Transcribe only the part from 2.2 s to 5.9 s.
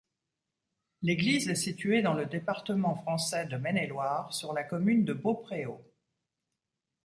département français de Maine-et-Loire, sur la commune de Beaupréau.